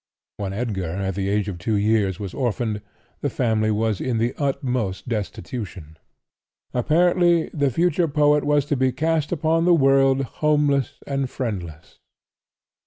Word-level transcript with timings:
When 0.37 0.51
Edgar, 0.51 0.93
at 0.93 1.13
the 1.13 1.29
age 1.29 1.47
of 1.47 1.59
two 1.59 1.75
years, 1.75 2.19
was 2.19 2.33
orphaned, 2.33 2.81
the 3.21 3.29
family 3.29 3.69
was 3.69 4.01
in 4.01 4.17
the 4.17 4.33
utmost 4.39 5.07
destitution. 5.07 5.95
Apparently 6.73 7.51
the 7.53 7.69
future 7.69 8.07
poet 8.07 8.43
was 8.43 8.65
to 8.65 8.75
be 8.75 8.91
cast 8.91 9.31
upon 9.31 9.65
the 9.65 9.75
world 9.75 10.23
homeless 10.41 10.93
and 11.05 11.29
friendless. 11.29 11.99